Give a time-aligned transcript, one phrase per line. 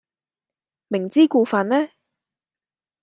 [0.87, 1.89] 明知故犯呢？